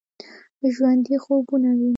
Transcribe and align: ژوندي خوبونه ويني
ژوندي 0.75 1.15
خوبونه 1.23 1.69
ويني 1.77 1.89